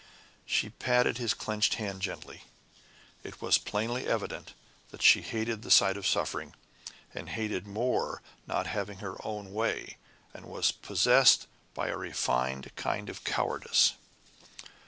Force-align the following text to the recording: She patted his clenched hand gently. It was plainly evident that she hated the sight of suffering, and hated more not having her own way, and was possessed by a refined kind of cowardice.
She 0.47 0.71
patted 0.71 1.19
his 1.19 1.35
clenched 1.35 1.75
hand 1.75 2.01
gently. 2.01 2.45
It 3.23 3.39
was 3.39 3.59
plainly 3.59 4.07
evident 4.07 4.53
that 4.89 5.03
she 5.03 5.21
hated 5.21 5.61
the 5.61 5.69
sight 5.69 5.95
of 5.95 6.07
suffering, 6.07 6.55
and 7.13 7.29
hated 7.29 7.67
more 7.67 8.23
not 8.47 8.65
having 8.65 8.97
her 8.97 9.23
own 9.23 9.53
way, 9.53 9.97
and 10.33 10.45
was 10.47 10.71
possessed 10.71 11.45
by 11.75 11.89
a 11.89 11.97
refined 11.97 12.75
kind 12.75 13.11
of 13.11 13.23
cowardice. 13.23 13.93